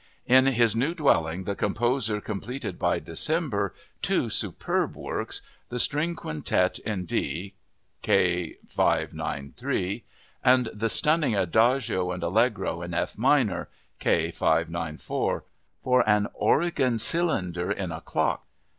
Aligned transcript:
In 0.25 0.47
his 0.47 0.75
new 0.75 0.95
dwelling 0.95 1.43
the 1.43 1.53
composer 1.55 2.19
completed 2.19 2.79
by 2.79 2.97
December 2.97 3.71
two 4.01 4.29
superb 4.31 4.95
works—the 4.95 5.77
String 5.77 6.15
Quintet 6.15 6.79
in 6.79 7.05
D 7.05 7.53
(K. 8.01 8.57
593) 8.67 10.03
and 10.43 10.69
the 10.73 10.89
stunning 10.89 11.35
Adagio 11.35 12.09
and 12.11 12.23
Allegro 12.23 12.81
in 12.81 12.95
F 12.95 13.15
minor 13.19 13.69
(K. 13.99 14.31
594) 14.31 15.43
"for 15.83 16.09
an 16.09 16.25
organ 16.33 16.97
cylinder 16.97 17.71
in 17.71 17.91
a 17.91 18.01
clock." 18.01 18.47